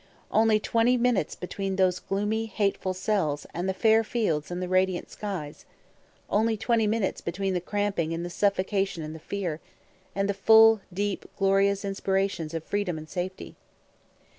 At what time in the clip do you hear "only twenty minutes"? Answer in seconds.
0.31-1.35, 6.27-7.21